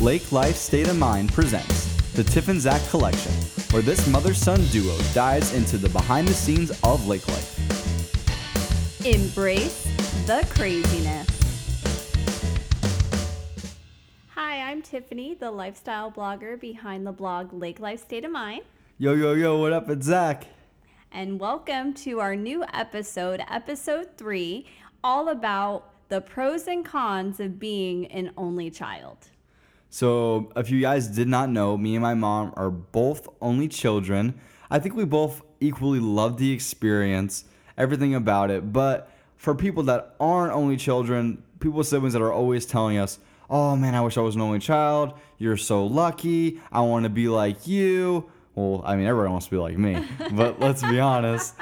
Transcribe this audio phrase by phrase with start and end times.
[0.00, 1.84] Lake Life State of Mind presents
[2.14, 3.32] the Tiff and Zach Collection,
[3.70, 9.04] where this mother son duo dives into the behind the scenes of lake life.
[9.04, 9.86] Embrace
[10.24, 11.28] the craziness.
[14.28, 18.62] Hi, I'm Tiffany, the lifestyle blogger behind the blog Lake Life State of Mind.
[18.96, 19.90] Yo, yo, yo, what up?
[19.90, 20.46] It's Zach.
[21.12, 24.64] And welcome to our new episode, episode three,
[25.04, 29.28] all about the pros and cons of being an only child.
[29.92, 34.40] So, if you guys did not know, me and my mom are both only children.
[34.70, 37.44] I think we both equally love the experience,
[37.76, 38.72] everything about it.
[38.72, 43.18] But for people that aren't only children, people with siblings that are always telling us,
[43.50, 45.14] oh man, I wish I was an only child.
[45.38, 46.60] You're so lucky.
[46.70, 48.30] I want to be like you.
[48.54, 51.56] Well, I mean, everyone wants to be like me, but let's be honest.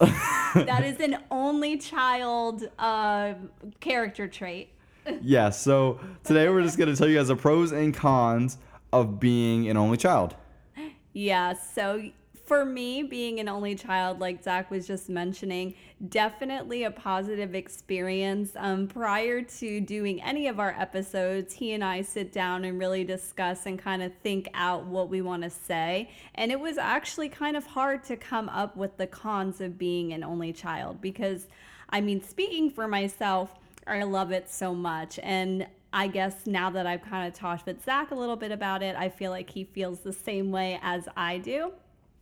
[0.00, 3.34] that is an only child uh,
[3.78, 4.70] character trait
[5.22, 8.58] yeah, so today we're just going to tell you guys the pros and cons
[8.92, 10.34] of being an only child.
[11.12, 12.10] Yeah, so
[12.44, 15.74] for me, being an only child, like Zach was just mentioning,
[16.08, 18.52] definitely a positive experience.
[18.56, 23.04] Um, prior to doing any of our episodes, he and I sit down and really
[23.04, 26.10] discuss and kind of think out what we want to say.
[26.34, 30.12] And it was actually kind of hard to come up with the cons of being
[30.12, 31.46] an only child because,
[31.88, 33.54] I mean, speaking for myself,
[33.86, 35.18] I love it so much.
[35.22, 38.82] And I guess now that I've kind of talked with Zach a little bit about
[38.82, 41.72] it, I feel like he feels the same way as I do.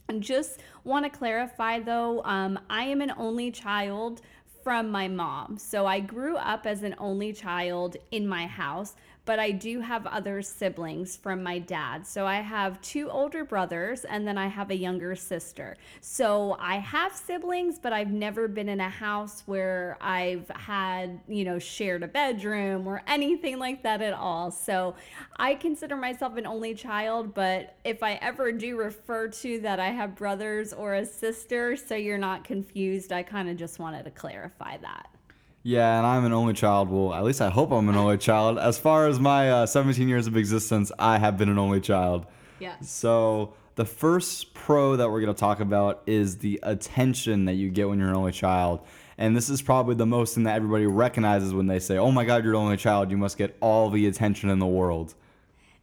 [0.09, 4.23] And just want to clarify though, um, I am an only child
[4.65, 5.57] from my mom.
[5.57, 8.95] So I grew up as an only child in my house
[9.31, 12.05] but I do have other siblings from my dad.
[12.05, 15.77] So I have two older brothers and then I have a younger sister.
[16.01, 21.45] So I have siblings, but I've never been in a house where I've had, you
[21.45, 24.51] know, shared a bedroom or anything like that at all.
[24.51, 24.97] So
[25.37, 29.91] I consider myself an only child, but if I ever do refer to that I
[29.91, 34.11] have brothers or a sister, so you're not confused, I kind of just wanted to
[34.11, 35.20] clarify that.
[35.63, 36.91] Yeah, and I'm an only child.
[36.91, 38.59] Well, at least I hope I'm an only child.
[38.59, 42.27] As far as my uh, 17 years of existence, I have been an only child.
[42.59, 42.81] Yeah.
[42.81, 47.69] So the first pro that we're going to talk about is the attention that you
[47.69, 48.81] get when you're an only child.
[49.19, 52.25] And this is probably the most thing that everybody recognizes when they say, oh my
[52.25, 53.11] God, you're an only child.
[53.11, 55.15] You must get all the attention in the world.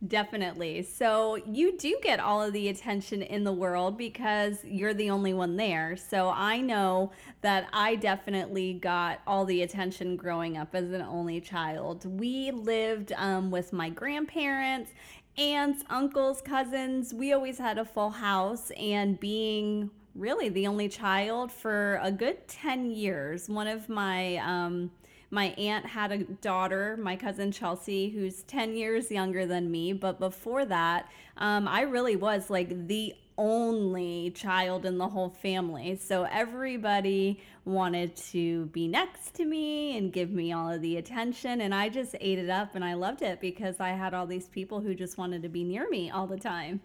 [0.05, 0.83] Definitely.
[0.83, 5.33] So you do get all of the attention in the world because you're the only
[5.33, 5.97] one there.
[5.97, 11.41] So I know that I definitely got all the attention growing up as an only
[11.41, 12.05] child.
[12.05, 14.91] We lived um, with my grandparents,
[15.35, 17.11] aunts, uncles, cousins.
[17.11, 22.47] We always had a full house, and being really the only child for a good
[22.47, 24.37] 10 years, one of my.
[24.37, 24.91] Um,
[25.29, 29.93] my aunt had a daughter, my cousin Chelsea, who's 10 years younger than me.
[29.93, 35.95] But before that, um, I really was like the only child in the whole family.
[35.95, 41.61] So everybody wanted to be next to me and give me all of the attention.
[41.61, 44.47] And I just ate it up and I loved it because I had all these
[44.47, 46.81] people who just wanted to be near me all the time.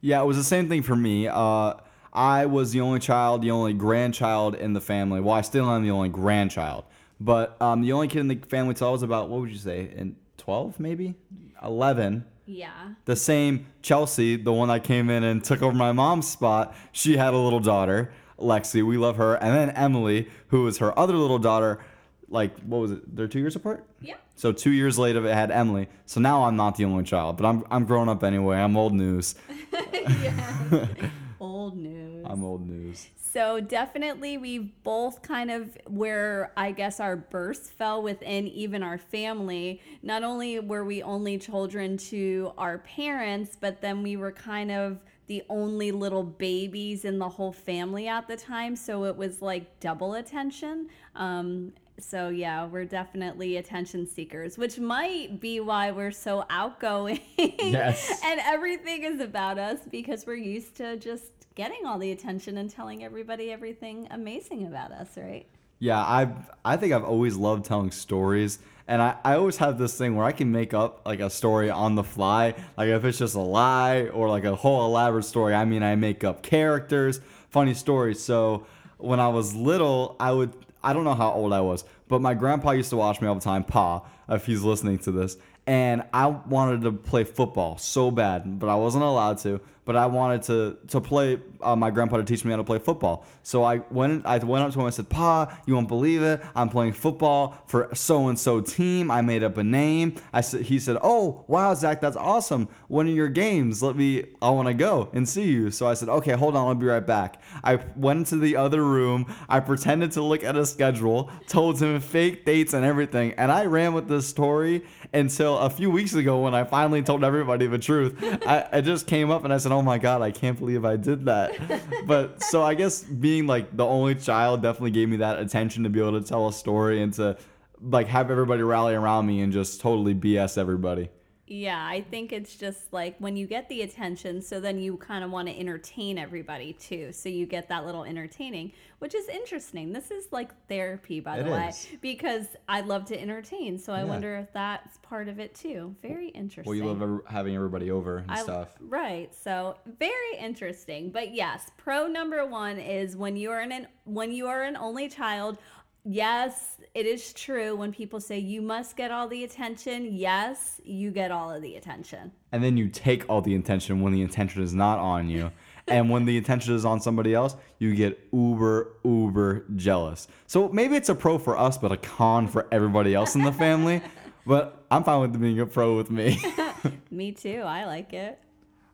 [0.00, 1.28] Yeah, it was the same thing for me.
[1.28, 1.74] Uh,
[2.12, 5.20] I was the only child, the only grandchild in the family.
[5.20, 6.84] Well, I still am the only grandchild.
[7.24, 9.56] But um, the only kid in the family till I was about what would you
[9.56, 11.14] say in twelve maybe
[11.62, 12.26] eleven.
[12.44, 12.90] Yeah.
[13.06, 16.76] The same Chelsea, the one that came in and took over my mom's spot.
[16.92, 18.86] She had a little daughter, Lexi.
[18.86, 21.82] We love her, and then Emily, who was her other little daughter.
[22.28, 23.16] Like what was it?
[23.16, 23.86] They're two years apart.
[24.02, 24.16] Yeah.
[24.34, 25.88] So two years later, it had Emily.
[26.04, 28.58] So now I'm not the only child, but I'm I'm grown up anyway.
[28.58, 29.34] I'm old news.
[30.20, 30.86] yeah.
[31.40, 32.26] old news.
[32.28, 33.06] I'm old news.
[33.34, 38.96] So definitely we've both kind of where I guess our births fell within even our
[38.96, 39.82] family.
[40.04, 45.00] Not only were we only children to our parents, but then we were kind of
[45.26, 48.76] the only little babies in the whole family at the time.
[48.76, 50.86] So it was like double attention.
[51.16, 57.18] Um, so yeah, we're definitely attention seekers, which might be why we're so outgoing.
[57.36, 58.20] Yes.
[58.24, 62.70] and everything is about us because we're used to just getting all the attention and
[62.70, 65.46] telling everybody everything amazing about us, right?
[65.78, 66.28] Yeah, I
[66.64, 68.58] I think I've always loved telling stories.
[68.86, 71.70] And I, I always have this thing where I can make up like a story
[71.70, 72.54] on the fly.
[72.76, 75.94] Like if it's just a lie or like a whole elaborate story, I mean I
[75.94, 78.22] make up characters, funny stories.
[78.22, 78.66] So
[78.98, 80.52] when I was little, I would
[80.82, 83.34] I don't know how old I was, but my grandpa used to watch me all
[83.34, 85.38] the time, Pa, if he's listening to this.
[85.66, 89.62] And I wanted to play football so bad, but I wasn't allowed to.
[89.84, 91.38] But I wanted to to play.
[91.60, 93.24] Uh, my grandpa to teach me how to play football.
[93.42, 96.42] So I went I went up to him and said, "Pa, you won't believe it.
[96.54, 99.10] I'm playing football for so and so team.
[99.10, 102.68] I made up a name." I said, he said, "Oh wow, Zach, that's awesome.
[102.88, 103.82] One of your games.
[103.82, 104.24] Let me.
[104.40, 106.68] I want to go and see you." So I said, "Okay, hold on.
[106.68, 109.26] I'll be right back." I went into the other room.
[109.48, 113.66] I pretended to look at a schedule, told him fake dates and everything, and I
[113.66, 117.78] ran with this story until a few weeks ago when I finally told everybody the
[117.78, 118.16] truth.
[118.46, 120.96] I, I just came up and I said, "Oh my god, I can't believe I
[120.96, 121.50] did that."
[122.06, 125.90] But so I guess being like the only child definitely gave me that attention to
[125.90, 127.36] be able to tell a story and to
[127.80, 131.10] like have everybody rally around me and just totally BS everybody.
[131.46, 135.22] Yeah, I think it's just like when you get the attention, so then you kind
[135.22, 137.12] of want to entertain everybody too.
[137.12, 139.92] So you get that little entertaining, which is interesting.
[139.92, 141.86] This is like therapy, by the way, is.
[142.00, 143.78] because I love to entertain.
[143.78, 144.04] So I Yeah.
[144.04, 145.94] wonder if that's part of it too.
[146.00, 146.64] Very interesting.
[146.64, 148.68] Well, you love having everybody over and I- stuff.
[148.80, 149.34] Right.
[149.34, 151.10] So very interesting.
[151.10, 155.08] But yes, pro number one is when you are an when you are an only
[155.10, 155.58] child.
[156.04, 160.14] Yes, it is true when people say you must get all the attention.
[160.14, 162.30] Yes, you get all of the attention.
[162.52, 165.50] and then you take all the attention when the attention is not on you.
[165.88, 170.28] and when the attention is on somebody else, you get uber, uber jealous.
[170.46, 173.52] So maybe it's a pro for us, but a con for everybody else in the
[173.52, 174.02] family.
[174.46, 176.38] but I'm fine with being a pro with me.
[177.10, 177.62] Me too.
[177.64, 178.38] I like it.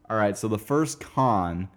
[0.09, 1.69] All right, so the first con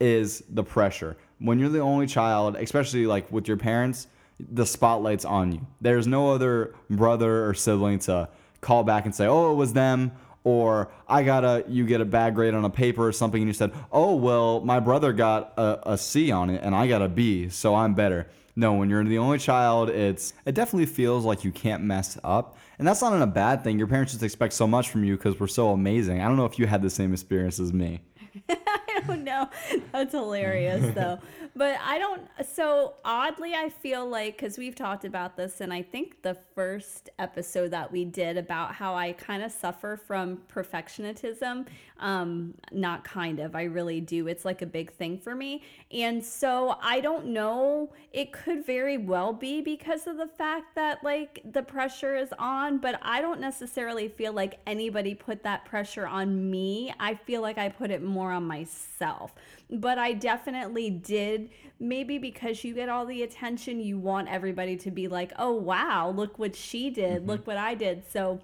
[0.00, 1.16] is the pressure.
[1.38, 4.06] When you're the only child, especially like with your parents,
[4.50, 5.66] the spotlight's on you.
[5.80, 8.28] There's no other brother or sibling to
[8.60, 10.12] call back and say, "Oh, it was them,"
[10.44, 13.48] or "I got a you get a bad grade on a paper or something," and
[13.48, 17.02] you said, "Oh, well, my brother got a, a C on it and I got
[17.02, 21.24] a B, so I'm better." No, when you're the only child, it's it definitely feels
[21.24, 23.78] like you can't mess up, and that's not a bad thing.
[23.78, 26.20] Your parents just expect so much from you because we're so amazing.
[26.20, 28.00] I don't know if you had the same experience as me.
[28.48, 29.48] I don't know.
[29.92, 31.18] That's hilarious, though.
[31.56, 32.22] But I don't.
[32.54, 37.10] So oddly, I feel like because we've talked about this, and I think the first
[37.18, 41.66] episode that we did about how I kind of suffer from perfectionism.
[41.98, 43.54] Um, not kind of.
[43.54, 44.26] I really do.
[44.26, 47.92] It's like a big thing for me, and so I don't know.
[48.12, 52.78] It could very well be because of the fact that like the pressure is on,
[52.78, 56.92] but I don't necessarily feel like anybody put that pressure on me.
[57.00, 59.34] I feel like I put it more on myself.
[59.70, 61.39] But I definitely did.
[61.78, 66.10] Maybe because you get all the attention, you want everybody to be like, oh, wow,
[66.10, 67.30] look what she did, mm-hmm.
[67.30, 68.04] look what I did.
[68.10, 68.40] So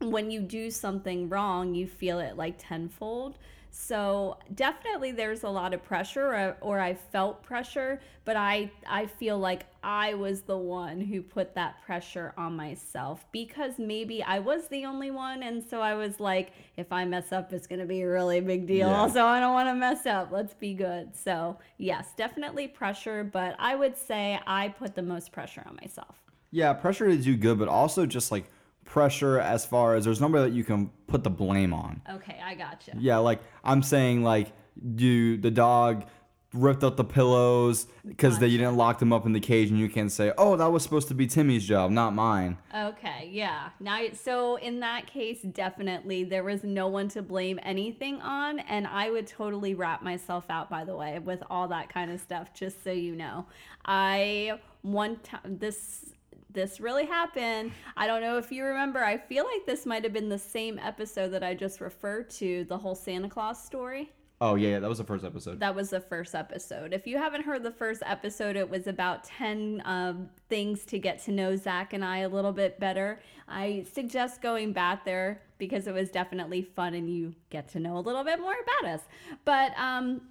[0.00, 3.38] when you do something wrong, you feel it like tenfold.
[3.78, 9.04] So definitely there's a lot of pressure or, or I felt pressure, but I I
[9.04, 14.38] feel like I was the one who put that pressure on myself because maybe I
[14.38, 17.80] was the only one and so I was like if I mess up it's going
[17.80, 18.88] to be a really big deal.
[18.88, 19.08] Yeah.
[19.08, 20.32] So I don't want to mess up.
[20.32, 21.14] Let's be good.
[21.14, 26.16] So, yes, definitely pressure, but I would say I put the most pressure on myself.
[26.50, 28.46] Yeah, pressure to do good, but also just like
[28.86, 32.00] pressure as far as there's nobody that you can put the blame on.
[32.10, 32.92] Okay, I gotcha.
[32.98, 34.52] Yeah, like I'm saying, like
[34.96, 36.06] you, the dog
[36.54, 39.78] ripped out the pillows because they you didn't lock them up in the cage, and
[39.78, 43.70] you can't say, "Oh, that was supposed to be Timmy's job, not mine." Okay, yeah.
[43.80, 48.86] Now, so in that case, definitely there was no one to blame anything on, and
[48.86, 50.70] I would totally wrap myself out.
[50.70, 53.46] By the way, with all that kind of stuff, just so you know,
[53.84, 56.15] I one time this
[56.56, 57.70] this really happened.
[57.96, 59.04] I don't know if you remember.
[59.04, 62.64] I feel like this might have been the same episode that I just referred to,
[62.64, 64.10] the whole Santa Claus story.
[64.40, 65.60] Oh yeah, yeah, that was the first episode.
[65.60, 66.92] That was the first episode.
[66.92, 71.22] If you haven't heard the first episode, it was about 10 um, things to get
[71.24, 73.20] to know Zach and I a little bit better.
[73.48, 77.98] I suggest going back there because it was definitely fun and you get to know
[77.98, 79.00] a little bit more about us.
[79.44, 80.22] But, um,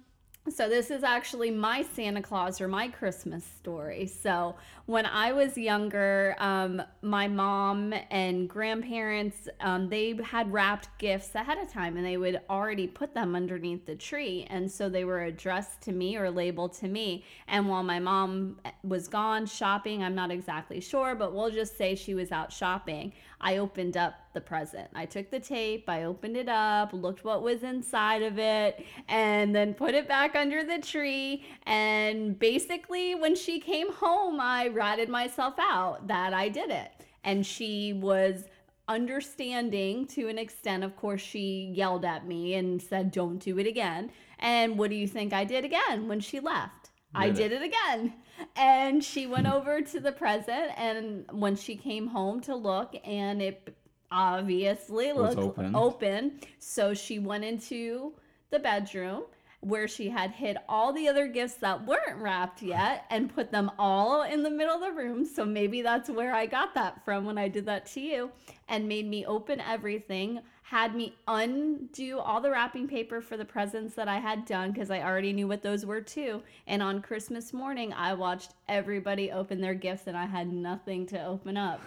[0.50, 4.06] so this is actually my Santa Claus or my Christmas story.
[4.06, 4.54] So
[4.86, 11.58] when I was younger, um, my mom and grandparents um, they had wrapped gifts ahead
[11.58, 15.22] of time, and they would already put them underneath the tree, and so they were
[15.22, 17.24] addressed to me or labeled to me.
[17.48, 21.94] And while my mom was gone shopping, I'm not exactly sure, but we'll just say
[21.94, 23.12] she was out shopping.
[23.40, 24.86] I opened up the present.
[24.94, 29.56] I took the tape, I opened it up, looked what was inside of it, and
[29.56, 31.46] then put it back under the tree.
[31.64, 36.92] And basically, when she came home, I ratted myself out that I did it.
[37.24, 38.44] And she was
[38.88, 40.84] understanding to an extent.
[40.84, 44.10] Of course, she yelled at me and said, Don't do it again.
[44.38, 46.90] And what do you think I did again when she left?
[47.14, 48.12] I Did did it again.
[48.54, 53.40] And she went over to the present, and when she came home to look, and
[53.40, 53.74] it
[54.10, 55.74] obviously looked open.
[55.74, 56.40] open.
[56.58, 58.12] So she went into
[58.50, 59.24] the bedroom
[59.60, 63.70] where she had hid all the other gifts that weren't wrapped yet and put them
[63.78, 65.24] all in the middle of the room.
[65.24, 68.30] So maybe that's where I got that from when I did that to you
[68.68, 73.94] and made me open everything, had me undo all the wrapping paper for the presents
[73.94, 76.42] that I had done because I already knew what those were too.
[76.66, 81.24] And on Christmas morning, I watched everybody open their gifts and I had nothing to
[81.24, 81.80] open up.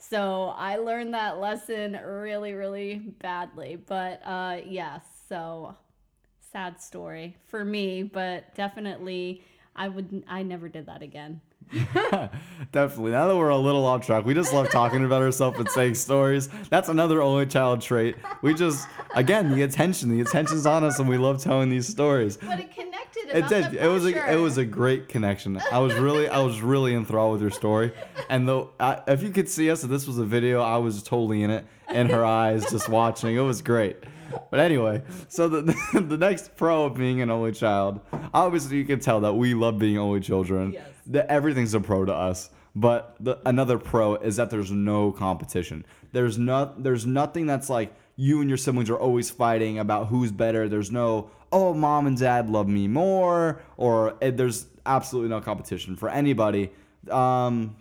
[0.00, 3.76] So I learned that lesson really, really badly.
[3.76, 5.76] But uh, yes, so
[6.52, 9.44] sad story for me, but definitely
[9.76, 11.40] I would I never did that again.
[12.72, 13.12] Definitely.
[13.12, 15.94] Now that we're a little off track, we just love talking about ourselves and saying
[15.94, 16.48] stories.
[16.68, 18.16] That's another only child trait.
[18.42, 22.36] We just, again, the attention, the attention's on us, and we love telling these stories.
[22.36, 23.28] But it connected.
[23.32, 23.74] It did.
[23.74, 25.60] It was a, it was a great connection.
[25.70, 27.92] I was really, I was really enthralled with your story.
[28.28, 31.02] And though, I, if you could see us, if this was a video, I was
[31.02, 33.36] totally in it, in her eyes, just watching.
[33.36, 33.96] It was great.
[34.50, 35.62] But anyway, so the
[35.94, 38.00] the next pro of being an only child,
[38.34, 40.72] obviously you can tell that we love being only children.
[40.72, 40.86] Yes.
[41.06, 42.50] That everything's a pro to us.
[42.74, 45.84] But the, another pro is that there's no competition.
[46.12, 50.30] There's not there's nothing that's like you and your siblings are always fighting about who's
[50.30, 50.68] better.
[50.68, 55.96] There's no oh mom and dad love me more or eh, there's absolutely no competition
[55.96, 56.70] for anybody.
[57.10, 57.76] Um,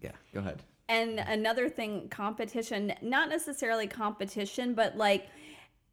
[0.00, 0.62] yeah, go ahead.
[0.88, 5.28] And another thing, competition, not necessarily competition, but like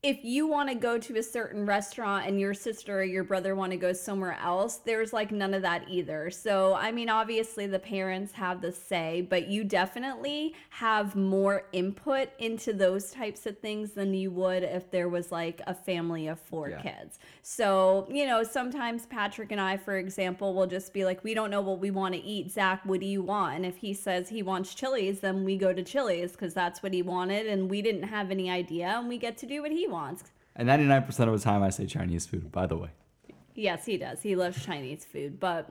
[0.03, 3.55] if you want to go to a certain restaurant and your sister or your brother
[3.55, 6.29] want to go somewhere else, there's like none of that either.
[6.29, 12.27] So, I mean, obviously the parents have the say, but you definitely have more input
[12.37, 16.37] into those types of things than you would if there was like a family of
[16.37, 16.81] four Yeah.
[16.81, 17.19] kids.
[17.41, 21.49] So, you know, sometimes Patrick and I, for example, will just be like, we don't
[21.49, 22.51] know what we want to eat.
[22.51, 23.55] Zach, what do you want?
[23.55, 26.93] And if he says he wants Chili's, then we go to Chili's because that's what
[26.93, 27.47] he wanted.
[27.47, 29.92] And we didn't have any idea and we get to do what he wants.
[30.55, 32.89] And 99% of the time I say Chinese food, by the way.
[33.55, 34.21] Yes, he does.
[34.21, 35.69] He loves Chinese food, but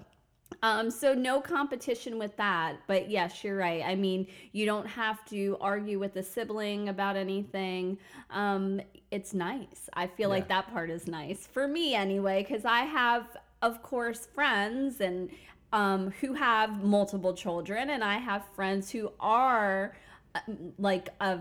[0.62, 2.76] um so no competition with that.
[2.86, 3.82] But yes, you're right.
[3.84, 7.98] I mean, you don't have to argue with a sibling about anything.
[8.30, 9.88] Um it's nice.
[9.94, 14.26] I feel like that part is nice for me anyway cuz I have of course
[14.26, 15.30] friends and
[15.72, 19.96] um who have multiple children and I have friends who are
[20.34, 20.40] uh,
[20.78, 21.40] like a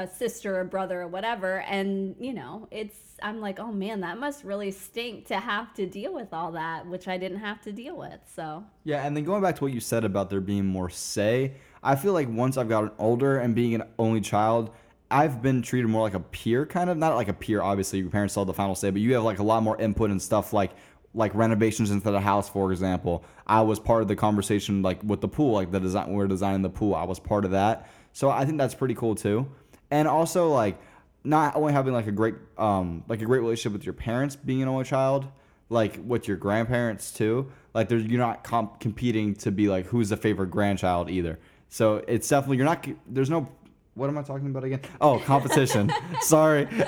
[0.00, 4.18] a sister or brother or whatever and you know it's i'm like oh man that
[4.18, 7.70] must really stink to have to deal with all that which i didn't have to
[7.70, 10.66] deal with so Yeah, and then going back to what you said about there being
[10.66, 11.52] more say,
[11.82, 14.70] I feel like once I've gotten older and being an only child,
[15.10, 17.62] I've been treated more like a peer, kind of not like a peer.
[17.62, 20.10] Obviously, your parents have the final say, but you have like a lot more input
[20.10, 20.72] and stuff like
[21.12, 23.24] like renovations into the house, for example.
[23.46, 26.08] I was part of the conversation, like with the pool, like the design.
[26.08, 26.94] We we're designing the pool.
[26.94, 29.50] I was part of that, so I think that's pretty cool too.
[29.90, 30.80] And also like
[31.24, 34.62] not only having like a great um like a great relationship with your parents, being
[34.62, 35.26] an only child,
[35.68, 37.50] like with your grandparents too.
[37.74, 41.38] Like there's you're not comp- competing to be like who's the favorite grandchild either.
[41.68, 43.48] So it's definitely you're not there's no
[43.94, 44.80] what am I talking about again?
[45.00, 45.92] Oh, competition.
[46.20, 46.66] Sorry.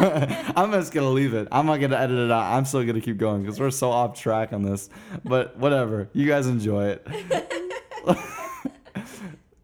[0.00, 1.48] I'm just gonna leave it.
[1.50, 2.52] I'm not gonna edit it out.
[2.52, 4.88] I'm still gonna keep going because we're so off track on this.
[5.24, 6.08] But whatever.
[6.12, 7.06] You guys enjoy it.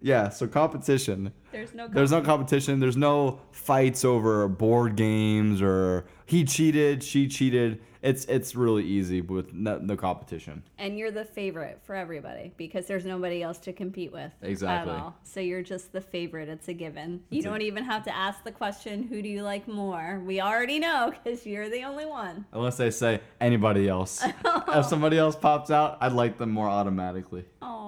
[0.05, 0.29] yeah.
[0.29, 1.33] So competition.
[1.51, 2.79] there's no There's no competition.
[2.79, 7.81] There's no fights over board games or he cheated, she cheated.
[8.03, 10.63] It's it's really easy with no, no competition.
[10.77, 14.93] and you're the favorite for everybody because there's nobody else to compete with Exactly.
[14.93, 18.03] at all so you're just the favorite it's a given you It's don't even have
[18.05, 21.83] to ask the question who do you like more we already know because you're the
[21.85, 24.23] only one Unless they say anybody else.
[24.79, 27.47] if somebody else pops out, I'd like them more automatically.
[27.63, 27.84] Oh,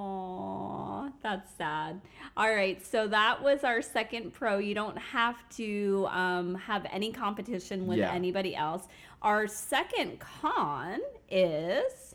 [1.26, 2.00] that's sad.
[2.36, 4.58] All right, so that was our second pro.
[4.58, 8.12] You don't have to um, have any competition with Yeah.
[8.12, 8.86] anybody else.
[9.22, 12.14] Our second con is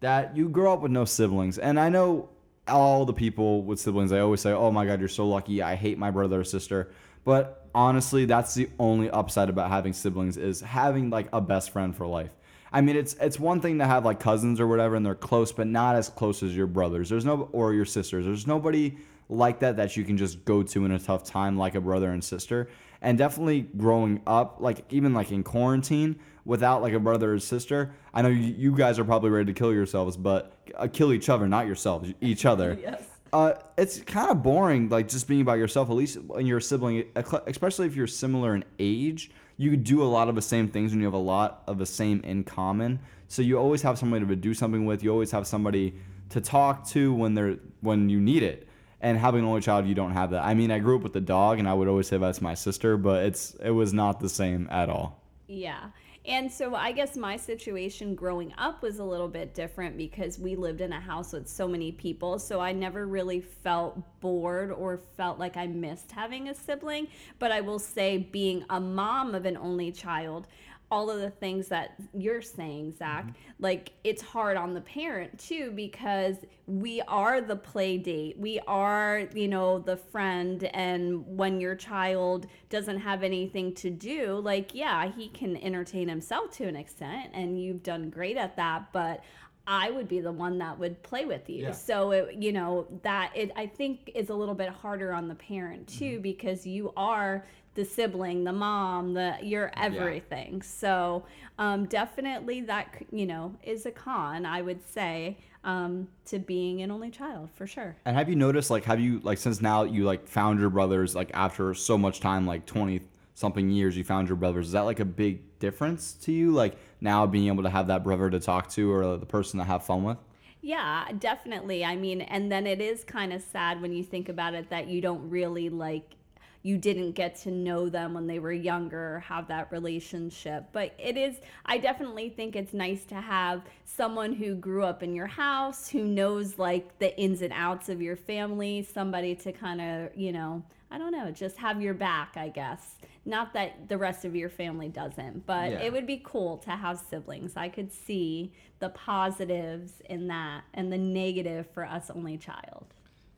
[0.00, 1.58] that you grow up with no siblings.
[1.58, 2.30] And I know
[2.66, 5.62] all the people with siblings, they always say, oh my God, you're so lucky.
[5.62, 6.90] I hate my brother or sister.
[7.24, 11.94] But honestly, that's the only upside about having siblings is having like a best friend
[11.94, 12.34] for life.
[12.72, 15.52] I mean, it's it's one thing to have like cousins or whatever, and they're close,
[15.52, 17.08] but not as close as your brothers.
[17.08, 18.24] There's no or your sisters.
[18.24, 18.98] There's nobody
[19.28, 22.10] like that that you can just go to in a tough time like a brother
[22.10, 22.68] and sister.
[23.00, 27.92] And definitely growing up, like even like in quarantine, without like a brother or sister.
[28.12, 31.28] I know you, you guys are probably ready to kill yourselves, but uh, kill each
[31.28, 32.76] other, not yourselves, each other.
[32.88, 33.04] Yes.
[33.30, 35.90] Uh, it's kind of boring, like just being by yourself.
[35.90, 40.06] At least when you're a sibling, especially if you're similar in age, you do a
[40.06, 43.00] lot of the same things when you have a lot of the same in common.
[43.26, 45.02] So you always have somebody to do something with.
[45.02, 45.94] You always have somebody
[46.30, 48.68] to talk to when they're when you need it.
[49.00, 50.44] And having an only child, you don't have that.
[50.44, 52.54] I mean, I grew up with a dog, and I would always say that's my
[52.54, 55.22] sister, but it's it was not the same at all.
[55.46, 55.90] Yeah.
[56.28, 60.56] And so I guess my situation growing up was a little bit different because we
[60.56, 62.38] lived in a house with so many people.
[62.38, 67.08] So I never really felt bored or felt like I missed having a sibling.
[67.38, 70.48] But I will say, being a mom of an only child,
[70.90, 73.32] all of the things that you're saying, Zach, mm-hmm.
[73.58, 78.38] like it's hard on the parent too because we are the play date.
[78.38, 80.64] We are, you know, the friend.
[80.64, 86.52] And when your child doesn't have anything to do, like, yeah, he can entertain himself
[86.56, 88.92] to an extent and you've done great at that.
[88.92, 89.22] But
[89.66, 91.64] I would be the one that would play with you.
[91.64, 91.72] Yeah.
[91.72, 95.34] So it, you know that it I think is a little bit harder on the
[95.34, 96.22] parent too mm-hmm.
[96.22, 97.44] because you are
[97.78, 100.54] the sibling, the mom, the you're everything.
[100.54, 100.62] Yeah.
[100.62, 101.24] So
[101.60, 104.44] um, definitely that you know is a con.
[104.44, 107.94] I would say um, to being an only child for sure.
[108.04, 111.14] And have you noticed like have you like since now you like found your brothers
[111.14, 113.00] like after so much time like twenty
[113.34, 116.76] something years you found your brothers is that like a big difference to you like
[117.00, 119.84] now being able to have that brother to talk to or the person to have
[119.84, 120.18] fun with?
[120.62, 121.84] Yeah, definitely.
[121.84, 124.88] I mean, and then it is kind of sad when you think about it that
[124.88, 126.17] you don't really like
[126.62, 130.66] you didn't get to know them when they were younger have that relationship.
[130.72, 135.14] But it is, I definitely think it's nice to have someone who grew up in
[135.14, 139.80] your house, who knows like the ins and outs of your family, somebody to kind
[139.80, 142.96] of, you know, I don't know, just have your back, I guess.
[143.24, 145.80] Not that the rest of your family doesn't, but yeah.
[145.80, 147.56] it would be cool to have siblings.
[147.56, 152.86] I could see the positives in that and the negative for us only child.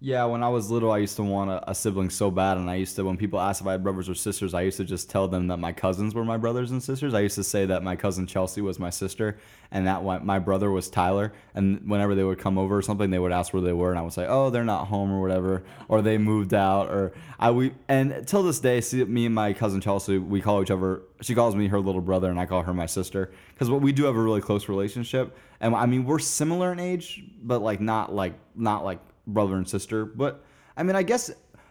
[0.03, 2.71] Yeah, when I was little, I used to want a, a, sibling so bad, and
[2.71, 4.85] I used to when people asked if I had brothers or sisters, I used to
[4.85, 7.13] just tell them that my cousins were my brothers and sisters.
[7.13, 9.37] I used to say that my cousin Chelsea was my sister,
[9.71, 11.35] and that my brother was Tyler.
[11.55, 13.99] And whenever they would come over or something, they would ask where they were, and
[13.99, 17.51] I would say, "Oh, they're not home or whatever, or they moved out." Or I
[17.51, 21.03] we and till this day, see me and my cousin Chelsea, we call each other.
[21.21, 24.05] She calls me her little brother, and I call her my sister because we do
[24.05, 25.37] have a really close relationship.
[25.61, 29.01] And I mean, we're similar in age, but like not like not like
[29.33, 30.05] brother and sister.
[30.05, 30.45] But
[30.77, 31.31] I mean, I guess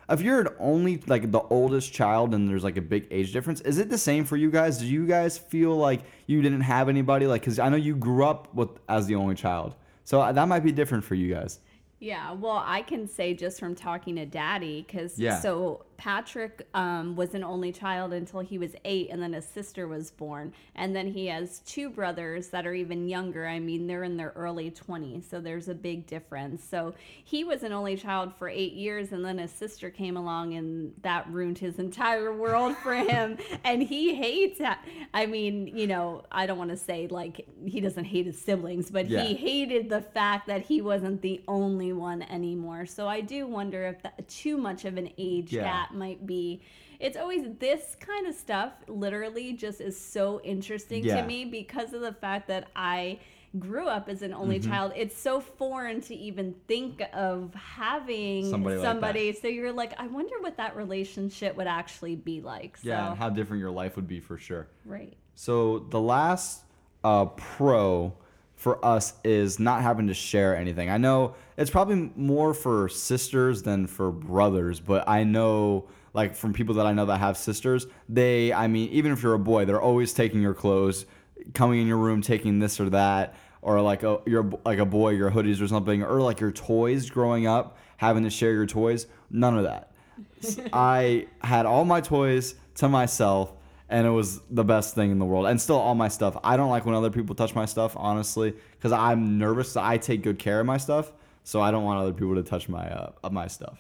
[0.09, 3.61] if you're an only like the oldest child and there's like a big age difference,
[3.61, 4.79] is it the same for you guys?
[4.79, 7.41] Do you guys feel like you didn't have anybody like?
[7.41, 10.71] Because I know you grew up with as the only child, so that might be
[10.71, 11.59] different for you guys.
[11.99, 15.39] Yeah, well, I can say just from talking to Daddy, because yeah.
[15.39, 19.85] so Patrick um, was an only child until he was eight, and then his sister
[19.85, 20.53] was born.
[20.75, 23.45] And then he has two brothers that are even younger.
[23.45, 26.63] I mean, they're in their early 20s, so there's a big difference.
[26.63, 30.53] So he was an only child for eight years, and then his sister came along,
[30.53, 33.37] and that ruined his entire world for him.
[33.65, 34.85] and he hates that.
[35.13, 38.89] I mean, you know, I don't want to say like he doesn't hate his siblings,
[38.89, 39.21] but yeah.
[39.21, 42.85] he hated the fact that he wasn't the only one anymore.
[42.85, 45.63] So I do wonder if that, too much of an age yeah.
[45.63, 46.61] gap might be
[46.99, 51.21] it's always this kind of stuff literally just is so interesting yeah.
[51.21, 53.19] to me because of the fact that I
[53.57, 54.69] grew up as an only mm-hmm.
[54.69, 54.91] child.
[54.95, 58.81] It's so foreign to even think of having somebody.
[58.81, 59.27] somebody.
[59.27, 62.77] Like so you're like, I wonder what that relationship would actually be like.
[62.77, 62.89] So.
[62.89, 64.67] Yeah, and how different your life would be for sure.
[64.85, 65.15] Right.
[65.35, 66.63] So the last
[67.03, 68.13] uh, pro
[68.59, 70.89] for us is not having to share anything.
[70.89, 76.51] I know it's probably more for sisters than for brothers, but I know like from
[76.51, 79.63] people that I know that have sisters, they I mean even if you're a boy,
[79.63, 81.05] they're always taking your clothes,
[81.53, 84.85] coming in your room taking this or that or like oh, a you're like a
[84.85, 88.65] boy your hoodies or something or like your toys growing up having to share your
[88.65, 89.07] toys.
[89.31, 89.93] None of that.
[90.73, 93.53] I had all my toys to myself
[93.89, 95.47] and it was the best thing in the world.
[95.47, 96.37] And still, all my stuff.
[96.43, 99.75] I don't like when other people touch my stuff, honestly, because I'm nervous.
[99.75, 101.11] I take good care of my stuff,
[101.43, 103.77] so I don't want other people to touch my uh, my stuff.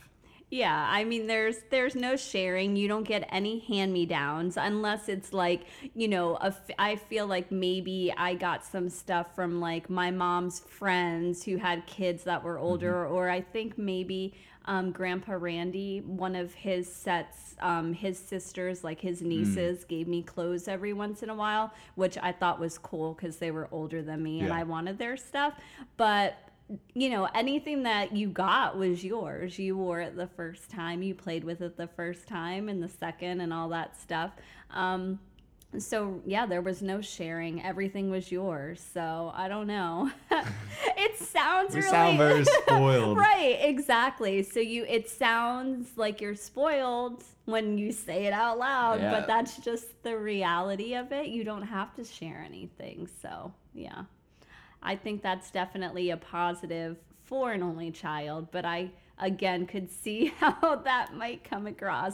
[0.51, 2.75] Yeah, I mean there's there's no sharing.
[2.75, 5.61] You don't get any hand-me-downs unless it's like,
[5.93, 10.61] you know, a, I feel like maybe I got some stuff from like my mom's
[10.61, 13.13] friends who had kids that were older mm-hmm.
[13.13, 14.33] or I think maybe
[14.69, 19.25] um, Grandpa Randy, one of his sets, um, his sisters, like his mm.
[19.25, 19.87] nieces, mm.
[19.87, 23.49] gave me clothes every once in a while, which I thought was cool because they
[23.49, 24.43] were older than me yeah.
[24.43, 25.55] and I wanted their stuff.
[25.97, 26.37] But
[26.93, 29.57] you know, anything that you got was yours.
[29.57, 32.89] You wore it the first time, you played with it the first time, and the
[32.89, 34.33] second, and all that stuff.
[34.69, 35.19] Um,
[35.77, 37.63] so yeah, there was no sharing.
[37.63, 38.83] Everything was yours.
[38.93, 40.09] So I don't know.
[40.31, 43.17] it sounds we really sound very spoiled.
[43.17, 44.41] right, exactly.
[44.41, 49.11] So you it sounds like you're spoiled when you say it out loud, yeah.
[49.11, 51.27] but that's just the reality of it.
[51.27, 53.07] You don't have to share anything.
[53.21, 54.03] So, yeah.
[54.81, 60.27] I think that's definitely a positive for an only child, but I again could see
[60.39, 62.13] how that might come across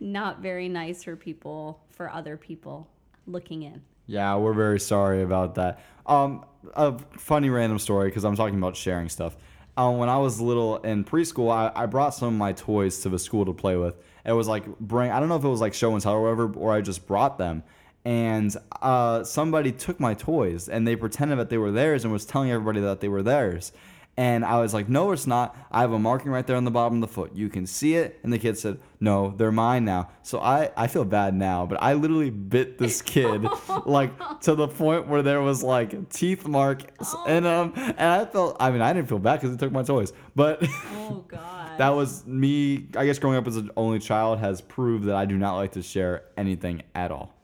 [0.00, 2.88] not very nice for people for other people
[3.26, 3.82] looking in.
[4.06, 5.80] Yeah, we're very sorry about that.
[6.06, 9.36] Um, a funny random story because I'm talking about sharing stuff.
[9.76, 13.08] Um, when I was little in preschool, I, I brought some of my toys to
[13.08, 13.96] the school to play with.
[14.24, 16.22] It was like bring I don't know if it was like show and tell or
[16.22, 17.62] whatever, or I just brought them.
[18.04, 22.24] And uh, somebody took my toys and they pretended that they were theirs and was
[22.24, 23.72] telling everybody that they were theirs.
[24.18, 25.54] And I was like, no, it's not.
[25.70, 27.32] I have a marking right there on the bottom of the foot.
[27.34, 28.18] You can see it.
[28.22, 30.08] And the kid said, no, they're mine now.
[30.22, 33.46] So I, I feel bad now, but I literally bit this kid
[33.84, 37.24] like to the point where there was like teeth marks oh.
[37.26, 37.72] in them.
[37.76, 40.62] And I felt, I mean, I didn't feel bad because he took my toys, but
[40.94, 41.78] Oh God.
[41.78, 42.88] that was me.
[42.96, 45.72] I guess growing up as an only child has proved that I do not like
[45.72, 47.34] to share anything at all.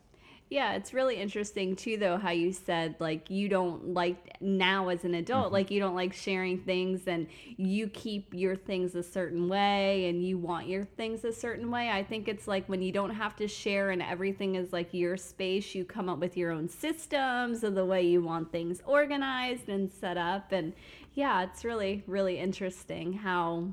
[0.52, 5.02] Yeah, it's really interesting too, though, how you said like you don't like now as
[5.04, 5.54] an adult, Mm-hmm.
[5.54, 10.22] like you don't like sharing things and you keep your things a certain way and
[10.22, 11.88] you want your things a certain way.
[11.88, 15.16] I think it's like when you don't have to share and everything is like your
[15.16, 19.70] space, you come up with your own systems of the way you want things organized
[19.70, 20.52] and set up.
[20.52, 20.74] And
[21.14, 23.72] yeah, it's really, really interesting how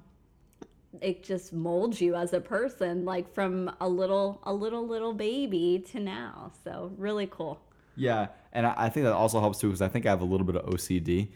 [1.01, 5.83] it just molds you as a person like from a little a little little baby
[5.91, 7.59] to now so really cool
[7.95, 10.45] Yeah, and I, think that also helps too because I think I have a little
[10.45, 11.27] bit of OCD.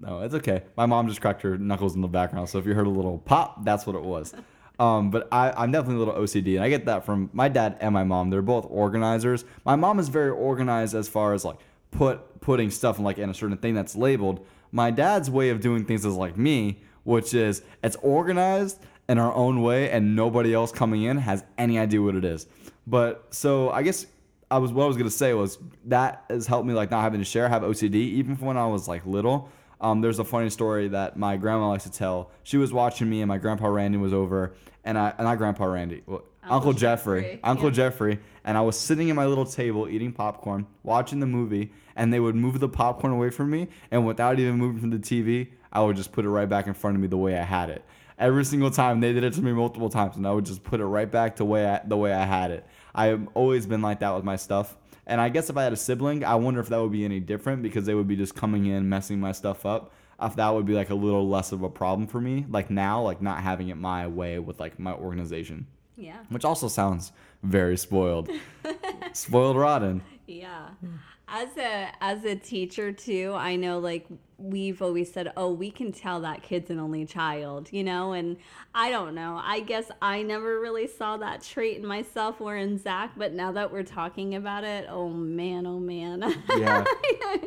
[0.00, 0.62] No, it's okay.
[0.74, 3.18] My mom just cracked her knuckles in the background, so if you heard a little
[3.18, 4.34] pop, that's what it was.
[4.76, 7.76] Um, but I, I'm definitely a little OCD, and I get that from my dad
[7.80, 8.30] and my mom.
[8.30, 9.44] They're both organizers.
[9.64, 11.58] My mom is very organized as far as like
[11.92, 14.44] put putting stuff in like in a certain thing that's labeled.
[14.72, 19.32] My dad's way of doing things is like me, which is it's organized in our
[19.34, 22.46] own way, and nobody else coming in has any idea what it is.
[22.86, 24.06] But so I guess
[24.50, 27.20] I was what I was gonna say was that has helped me like not having
[27.20, 29.50] to share, have OCD, even from when I was like little.
[29.80, 32.30] Um, there's a funny story that my grandma likes to tell.
[32.42, 36.02] She was watching me, and my grandpa Randy was over, and I not grandpa Randy,
[36.06, 37.74] well, Uncle, Uncle Jeffrey, Jeffrey, Uncle yeah.
[37.74, 42.12] Jeffrey, and I was sitting at my little table eating popcorn, watching the movie, and
[42.12, 45.48] they would move the popcorn away from me, and without even moving from the TV,
[45.74, 47.70] I would just put it right back in front of me the way I had
[47.70, 47.84] it.
[48.18, 50.80] Every single time they did it to me multiple times, and I would just put
[50.80, 52.64] it right back to way I, the way I had it.
[52.94, 54.76] I've always been like that with my stuff.
[55.06, 57.20] And I guess if I had a sibling, I wonder if that would be any
[57.20, 59.92] different because they would be just coming in, messing my stuff up.
[60.22, 63.02] If that would be like a little less of a problem for me, like now,
[63.02, 67.76] like not having it my way with like my organization, yeah which also sounds very
[67.76, 68.30] spoiled,
[69.12, 70.02] spoiled rotten.
[70.26, 70.96] yeah hmm.
[71.28, 74.06] As a as a teacher too i know like
[74.36, 78.36] we've always said oh we can tell that kid's an only child you know and
[78.74, 79.40] i don't know.
[79.42, 83.52] I guess i never really saw that trait in myself or in zach but now
[83.52, 86.42] that we're talking about it oh man oh man.
[86.56, 86.84] Yeah.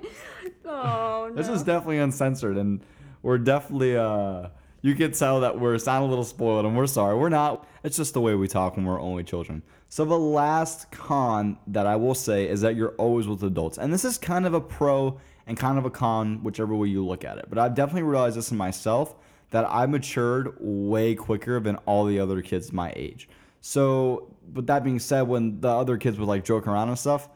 [0.66, 2.82] oh no This is definitely uncensored, and
[3.22, 4.48] we're definitely uh,
[4.88, 7.14] you can tell that we're sound a little spoiled, and we're sorry.
[7.16, 7.68] We're not.
[7.84, 9.62] It's just the way we talk when we're only children.
[9.90, 13.94] So the last con that I will say is that you're always with adults, and
[13.94, 17.26] this is kind of a pro and kind of a con, whichever way you look
[17.26, 17.48] at it.
[17.50, 19.16] But I've definitely realized this in myself
[19.52, 23.28] that I matured way quicker than all the other kids my age.
[23.60, 27.28] So, with that being said, when the other kids would like joke around and stuff,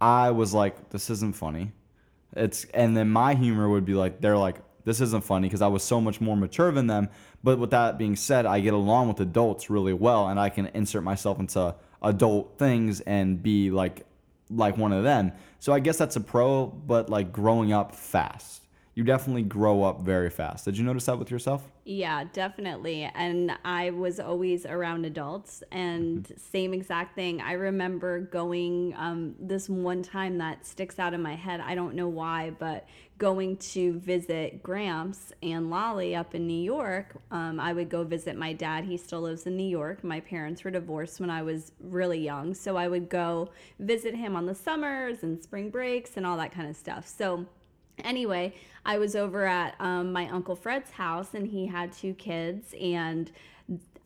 [0.00, 1.72] I was like, this isn't funny.
[2.36, 5.66] It's and then my humor would be like they're like this isn't funny because I
[5.68, 7.08] was so much more mature than them.
[7.42, 10.66] But with that being said, I get along with adults really well, and I can
[10.68, 14.06] insert myself into adult things and be like
[14.50, 15.32] like one of them.
[15.60, 18.59] So I guess that's a pro, but like growing up fast.
[18.94, 20.64] You definitely grow up very fast.
[20.64, 21.70] Did you notice that with yourself?
[21.84, 23.10] Yeah, definitely.
[23.14, 27.40] And I was always around adults, and same exact thing.
[27.40, 31.60] I remember going um, this one time that sticks out in my head.
[31.60, 32.86] I don't know why, but
[33.20, 37.16] going to visit Gramps and Lolly up in New York.
[37.30, 38.84] Um, I would go visit my dad.
[38.84, 40.02] He still lives in New York.
[40.02, 42.54] My parents were divorced when I was really young.
[42.54, 46.50] So I would go visit him on the summers and spring breaks and all that
[46.52, 47.06] kind of stuff.
[47.06, 47.46] So
[48.04, 52.74] anyway, I was over at um, my Uncle Fred's house and he had two kids
[52.80, 53.30] and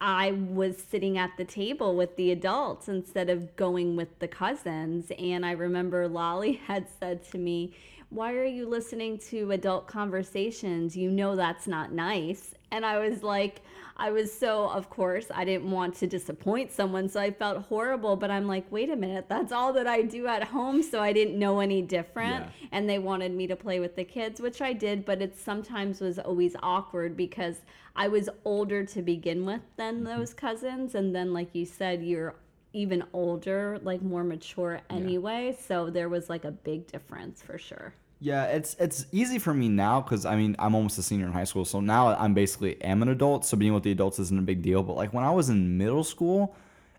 [0.01, 5.11] I was sitting at the table with the adults instead of going with the cousins.
[5.19, 7.73] And I remember Lolly had said to me,
[8.11, 10.97] Why are you listening to adult conversations?
[10.97, 12.55] You know that's not nice.
[12.75, 13.63] And I was like,
[13.97, 17.09] I was so, of course, I didn't want to disappoint someone.
[17.09, 18.17] So I felt horrible.
[18.17, 20.83] But I'm like, wait a minute, that's all that I do at home.
[20.83, 22.47] So I didn't know any different.
[22.47, 22.69] Yeah.
[22.73, 25.05] And they wanted me to play with the kids, which I did.
[25.05, 27.59] But it sometimes was always awkward because
[27.95, 30.07] I was older to begin with than mm-hmm.
[30.07, 30.97] those cousins.
[30.97, 32.35] And then, like you said, you're
[32.73, 35.57] even older, like more mature anyway.
[35.69, 37.95] So there was like a big difference for sure.
[38.25, 41.33] Yeah, it's it's easy for me now because I mean I'm almost a senior in
[41.33, 43.45] high school, so now I'm basically am an adult.
[43.45, 44.83] So being with the adults isn't a big deal.
[44.83, 46.57] But like when I was in middle school,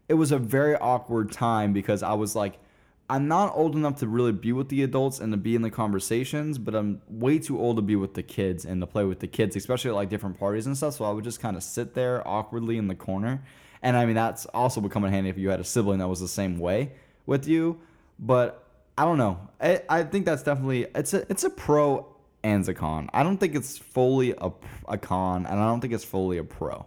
[0.08, 2.60] it was a very awkward time because I was like
[3.10, 5.72] I'm not old enough to really be with the adults and to be in the
[5.72, 9.20] conversations, but I'm way too old to be with the kids and to play with
[9.20, 10.94] the kids, especially at like different parties and stuff.
[10.94, 13.44] So I would just kind of sit there awkwardly in the corner.
[13.82, 16.28] And I mean, that's also in handy if you had a sibling that was the
[16.28, 16.92] same way
[17.26, 17.80] with you.
[18.20, 18.65] But
[18.98, 19.40] I don't know.
[19.60, 23.10] I, I think that's definitely it's a it's a pro and a con.
[23.14, 24.52] I don't think it's fully a,
[24.88, 26.86] a con, and I don't think it's fully a pro.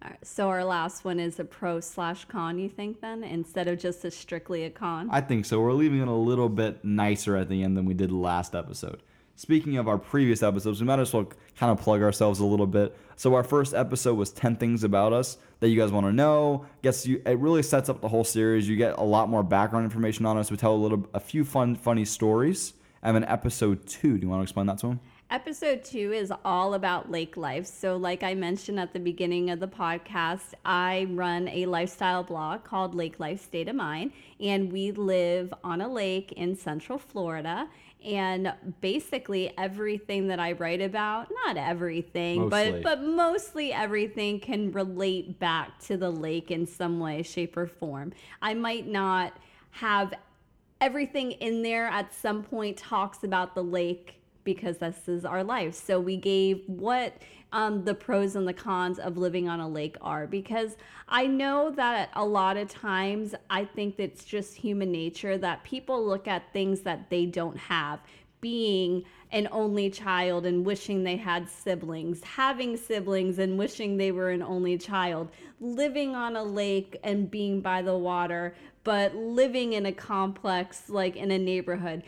[0.00, 3.66] All right, so our last one is a pro slash con, you think then, instead
[3.66, 5.08] of just a strictly a con?
[5.10, 5.60] I think so.
[5.60, 9.02] We're leaving it a little bit nicer at the end than we did last episode.
[9.38, 12.66] Speaking of our previous episodes, we might as well kind of plug ourselves a little
[12.66, 12.98] bit.
[13.14, 16.66] So our first episode was 10 things about us that you guys want to know.
[16.82, 18.68] Guess you it really sets up the whole series.
[18.68, 20.50] You get a lot more background information on us.
[20.50, 22.72] We tell a little a few fun funny stories.
[23.00, 25.00] And then episode 2, do you want to explain that to him?
[25.30, 27.66] Episode two is all about lake life.
[27.66, 32.64] So, like I mentioned at the beginning of the podcast, I run a lifestyle blog
[32.64, 37.68] called Lake Life State of Mind, and we live on a lake in Central Florida.
[38.04, 42.70] And basically, everything that I write about, not everything, Mostly.
[42.70, 47.66] but but mostly everything can relate back to the lake in some way, shape, or
[47.66, 48.12] form.
[48.40, 49.32] I might not
[49.72, 50.14] have
[50.80, 54.17] everything in there at some point talks about the lake
[54.48, 55.74] because this is our life.
[55.74, 57.12] So we gave what
[57.52, 61.70] um, the pros and the cons of living on a lake are because I know
[61.72, 66.50] that a lot of times I think it's just human nature that people look at
[66.54, 68.00] things that they don't have.
[68.40, 74.30] Being an only child and wishing they had siblings, having siblings and wishing they were
[74.30, 75.28] an only child,
[75.60, 81.16] living on a lake and being by the water, but living in a complex, like
[81.16, 82.02] in a neighborhood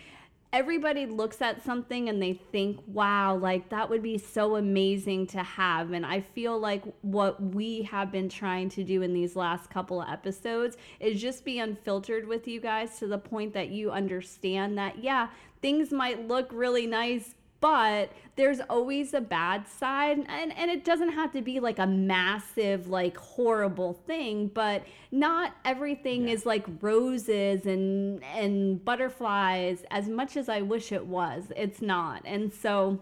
[0.53, 5.43] everybody looks at something and they think, wow, like that would be so amazing to
[5.43, 5.93] have.
[5.93, 10.03] And I feel like what we have been trying to do in these last couple
[10.03, 14.77] of episodes is just be unfiltered with you guys to the point that you understand
[14.79, 15.29] that, yeah,
[15.63, 21.11] things might look really nice but there's always a bad side and, and it doesn't
[21.11, 26.35] have to be like a massive like horrible thing but not everything yeah.
[26.35, 32.23] is like roses and and butterflies as much as i wish it was it's not
[32.25, 32.99] and so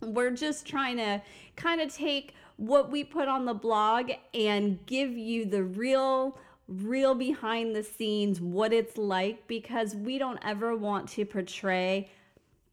[0.00, 1.20] we're just trying to
[1.56, 7.14] kind of take what we put on the blog and give you the real real
[7.14, 12.08] behind the scenes what it's like because we don't ever want to portray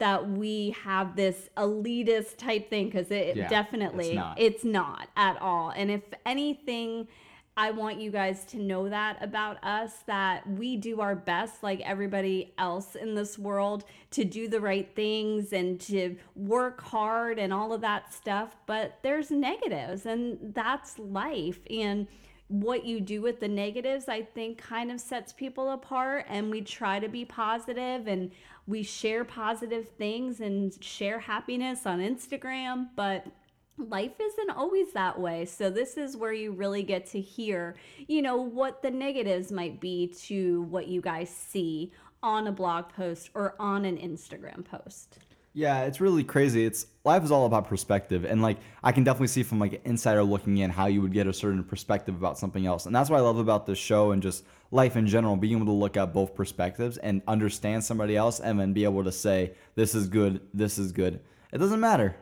[0.00, 4.40] that we have this elitist type thing because it yeah, definitely it's not.
[4.40, 5.70] it's not at all.
[5.70, 7.06] And if anything
[7.56, 11.80] i want you guys to know that about us that we do our best like
[11.80, 17.52] everybody else in this world to do the right things and to work hard and
[17.52, 18.56] all of that stuff.
[18.66, 21.60] But there's negatives and that's life.
[21.70, 22.06] And
[22.50, 26.26] what you do with the negatives, I think, kind of sets people apart.
[26.28, 28.32] And we try to be positive and
[28.66, 32.88] we share positive things and share happiness on Instagram.
[32.96, 33.24] But
[33.78, 35.44] life isn't always that way.
[35.44, 37.76] So this is where you really get to hear,
[38.08, 42.88] you know, what the negatives might be to what you guys see on a blog
[42.88, 45.18] post or on an Instagram post.
[45.52, 46.64] Yeah, it's really crazy.
[46.64, 49.80] It's life is all about perspective, and like I can definitely see from like an
[49.84, 53.10] insider looking in how you would get a certain perspective about something else, and that's
[53.10, 55.96] what I love about this show and just life in general, being able to look
[55.96, 60.06] at both perspectives and understand somebody else, and then be able to say this is
[60.06, 61.18] good, this is good.
[61.52, 62.14] It doesn't matter,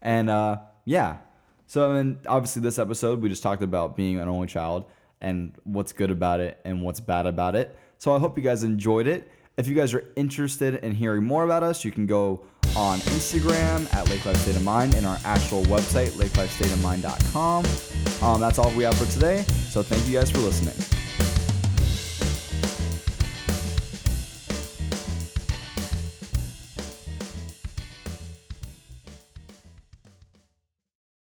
[0.00, 1.18] and uh, yeah.
[1.66, 4.86] So mean, obviously, this episode we just talked about being an only child
[5.20, 7.76] and what's good about it and what's bad about it.
[7.98, 9.30] So I hope you guys enjoyed it.
[9.56, 12.42] If you guys are interested in hearing more about us, you can go
[12.76, 17.64] on Instagram at Lake Life State of Mind and our actual website, lakelifestateofmind.com.
[18.22, 19.44] Um, that's all we have for today.
[19.70, 20.95] So thank you guys for listening.